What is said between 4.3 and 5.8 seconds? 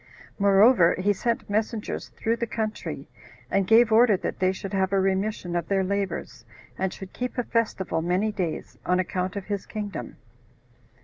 they should have a remission of